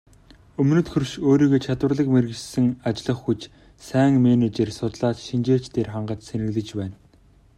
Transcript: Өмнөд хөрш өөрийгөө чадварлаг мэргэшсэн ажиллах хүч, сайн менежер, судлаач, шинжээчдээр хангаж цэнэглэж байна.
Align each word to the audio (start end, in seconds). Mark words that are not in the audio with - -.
Өмнөд 0.61 0.87
хөрш 0.91 1.11
өөрийгөө 1.29 1.59
чадварлаг 1.65 2.07
мэргэшсэн 2.15 2.67
ажиллах 2.87 3.19
хүч, 3.23 3.41
сайн 3.87 4.13
менежер, 4.25 4.69
судлаач, 4.79 5.17
шинжээчдээр 5.27 5.89
хангаж 5.91 6.19
цэнэглэж 6.27 6.67
байна. 6.79 6.95